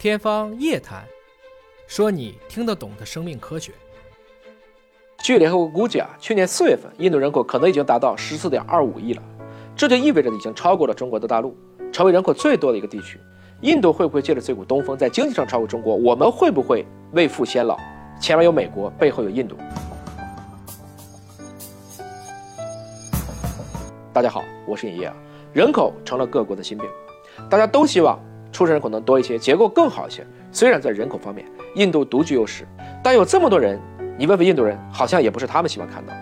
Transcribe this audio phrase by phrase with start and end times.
[0.00, 1.04] 天方夜谭，
[1.86, 3.70] 说你听得懂的生命科学。
[5.18, 9.22] 据联合国估计啊，去年四月份，印度人口可能已经达到十四点二五亿了，
[9.76, 11.54] 这就意味着已经超过了中国的大陆，
[11.92, 13.20] 成为人口最多的一个地区。
[13.60, 15.94] 印度会不会借着这股东风，在经济上超过中国？
[15.94, 17.76] 我们会不会未富先老？
[18.18, 19.54] 前面有美国，背后有印度。
[24.14, 25.14] 大家好，我是尹烨啊。
[25.52, 26.88] 人口成了各国的心病，
[27.50, 28.18] 大家都希望。
[28.60, 30.22] 出生人口能多一些，结构更好一些。
[30.52, 31.46] 虽然在人口方面，
[31.76, 32.68] 印度独具优势，
[33.02, 33.80] 但有这么多人，
[34.18, 36.12] 你问问印度人，好像也不是他们希望看到。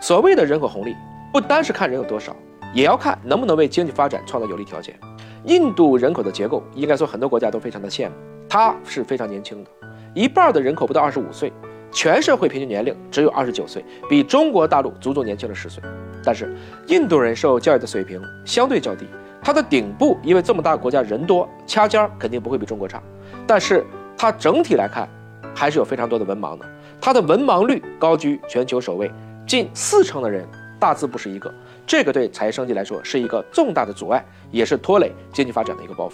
[0.00, 0.96] 所谓的人口红利，
[1.30, 2.34] 不单是看人有多少，
[2.72, 4.98] 也要看能不能为经济发展创造有利条件。
[5.44, 8.14] 印度人口的结构，应该说很多国家都非常的羡慕，
[8.48, 9.70] 它是非常年轻的，
[10.14, 11.52] 一半的人口不到二十五岁，
[11.92, 15.84] 全社会平均年龄只有二十九岁，比中国大陆足足年轻了十岁。
[16.24, 16.56] 但是，
[16.86, 19.04] 印度人受教育的水平相对较低。
[19.44, 23.02] 它的顶部，因为这么大国家人多，掐尖儿肯定不会比中国差，
[23.46, 23.84] 但是
[24.16, 25.06] 它整体来看，
[25.54, 26.64] 还是有非常多的文盲的。
[26.98, 29.12] 它的文盲率高居全球首位，
[29.46, 30.48] 近四成的人
[30.80, 31.52] 大字不识一个，
[31.86, 36.12] 这个对产业升级来说是一个重大的阻碍，也是拖累经济发展的一个包袱。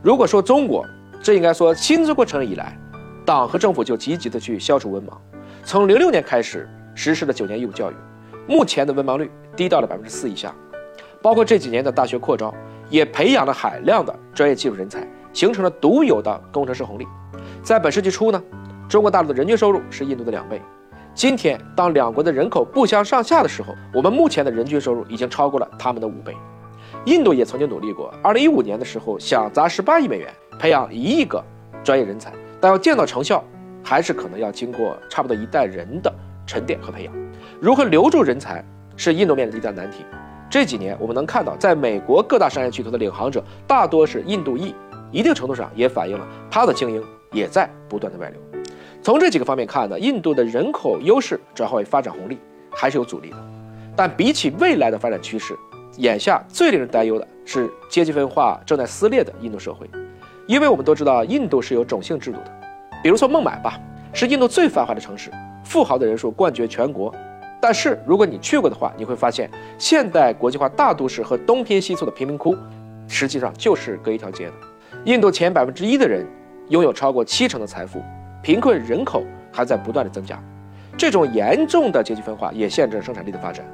[0.00, 0.86] 如果说中国，
[1.20, 2.78] 这应该说新中国成立以来，
[3.26, 5.14] 党和政府就积极的去消除文盲，
[5.64, 7.94] 从零六年开始实施了九年义务教育，
[8.46, 10.54] 目前的文盲率低到了百分之四以下。
[11.24, 12.54] 包括这几年的大学扩招，
[12.90, 17.06] 也培养了海量的专业技术人才，形成了独有的工程师红利。
[17.62, 18.42] 在本世纪初呢，
[18.90, 20.60] 中国大陆的人均收入是印度的两倍。
[21.14, 26.36] 今天，当两国的人口不相上下的时候，我们目前的人均收入已经超过了他们的五倍。
[27.06, 31.42] 印度也曾经努力过，二零一五年的时候想砸十八亿美元培养一亿个
[31.82, 33.42] 专业人才，但要见到成效，
[33.82, 36.12] 还是可能要经过差不多一代人的
[36.46, 37.14] 沉淀和培养。
[37.62, 38.62] 如何留住人才，
[38.94, 40.04] 是印度面临的一大难题。
[40.54, 44.72] 这几年，我们能看到，在美国各大商业巨头的领航者大多是印度裔，
[45.10, 47.02] 一定程度上也反映了它的精英
[47.32, 48.40] 也在不断的外流。
[49.02, 52.38] 从这几个方面看呢，印度的人口优势转化为发展红利
[52.70, 53.36] 还是有阻力的。
[53.96, 55.58] 但比起未来的发展趋势，
[55.96, 59.90] 眼下最令人担忧的是阶级分化正在撕裂的印度社会，
[60.46, 62.52] 因为我们都知道印度是有种姓制度的，
[63.02, 63.76] 比如说孟买吧，
[64.12, 65.32] 是印度最繁华的城市，
[65.64, 67.12] 富豪的人数冠绝全国。
[67.64, 72.54] 但是如果你去过的话，你会发现，现代国际化大都市和东拼西凑的贫民窟，
[73.08, 74.52] 实际上就是隔一条街的。
[75.06, 76.26] 印度前百分之一的人
[76.68, 78.02] 拥有超过七成的财富，
[78.42, 80.38] 贫困人口还在不断的增加。
[80.94, 83.64] 这种严重的阶级分化也限制了生产力的发展，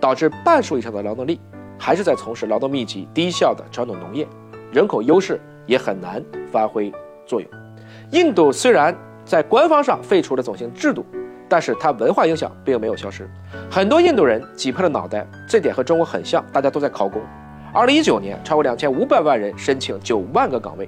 [0.00, 1.38] 导致半数以上的劳动力
[1.78, 4.26] 还是在从事劳动密集、低效的传统农业，
[4.72, 6.90] 人口优势也很难发挥
[7.26, 7.50] 作用。
[8.10, 11.04] 印度虽然在官方上废除了种姓制度。
[11.54, 13.30] 但是它文化影响并没有消失，
[13.70, 17.22] 很多印度人挤破了脑袋，这点和中国很像，大家都在考公。
[17.72, 20.84] 二零一九年，超过两千五百万人申请九万个岗位；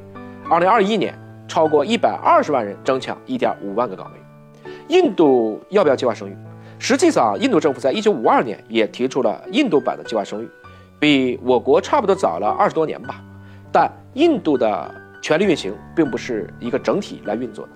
[0.50, 1.16] 二零二一年，
[1.47, 4.71] 超过一百二十万人争抢一点五万个岗位。
[4.88, 6.37] 印度要不要计划生育？
[6.81, 10.48] 实际上，印度政府在一九五二年也提出了印度版的计划生育，
[10.98, 13.22] 比我国差不多早了二十多年吧。
[13.71, 17.72] 但印度的权力运行并不是一个整体来运作的，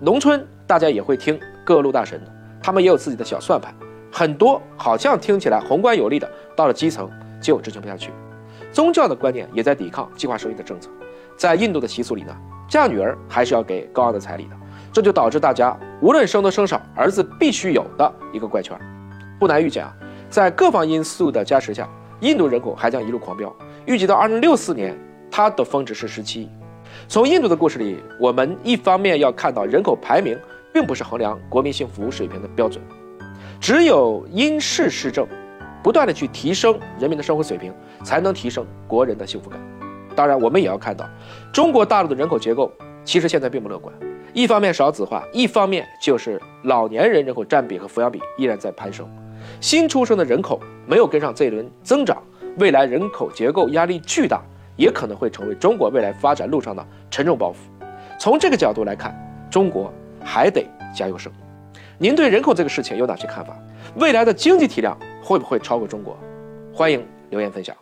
[0.00, 1.38] 农村大家也会听。
[1.64, 2.20] 各路大神，
[2.62, 3.74] 他们也有自己的小算盘，
[4.10, 8.10] 很多好像听起来宏观有力的，到了基层就执行不下去。
[8.72, 10.90] 宗教的观念也在抵抗计划生育的政策。
[11.36, 12.34] 在印度的习俗里呢，
[12.68, 14.56] 嫁女儿还是要给高昂的彩礼的，
[14.92, 18.78] 这就导致大家无论生多生少，儿子必须有的一个怪圈。
[19.38, 19.94] 不难预见啊，
[20.28, 21.88] 在各方因素的加持下，
[22.20, 23.54] 印度人口还将一路狂飙，
[23.86, 24.96] 预计到二零六四年，
[25.30, 26.48] 它的峰值是十七亿。
[27.08, 30.38] 从印度的故事里，我们一方面要看到人口排名。
[30.72, 32.82] 并不是衡量国民幸福水平的标准，
[33.60, 35.26] 只有因势施政，
[35.82, 37.72] 不断的去提升人民的生活水平，
[38.02, 39.60] 才能提升国人的幸福感。
[40.16, 41.08] 当然，我们也要看到，
[41.52, 42.72] 中国大陆的人口结构
[43.04, 43.94] 其实现在并不乐观。
[44.32, 49.06] 一方面少子化，一方面就是老年人人口占比和抚养比依然在攀升，
[49.60, 52.22] 新出生的人口没有跟上这一轮增长，
[52.58, 54.42] 未来人口结构压力巨大，
[54.76, 57.56] 也可能会成为中国未来发展路上的沉重包袱。
[58.18, 59.14] 从这个角度来看，
[59.50, 59.92] 中国。
[60.24, 61.32] 还得加油生。
[61.98, 63.56] 您对人口这个事情有哪些看法？
[63.96, 66.18] 未来的经济体量会不会超过中国？
[66.74, 67.76] 欢迎留言分享。